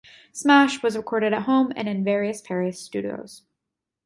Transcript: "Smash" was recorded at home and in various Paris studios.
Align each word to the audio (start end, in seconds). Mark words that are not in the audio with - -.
"Smash" 0.31 0.81
was 0.81 0.97
recorded 0.97 1.31
at 1.31 1.43
home 1.43 1.71
and 1.75 1.87
in 1.87 2.03
various 2.03 2.41
Paris 2.41 2.79
studios. 2.81 3.43